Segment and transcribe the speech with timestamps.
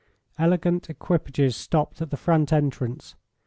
[0.39, 3.13] Elegant equipages stopped at the front entrance.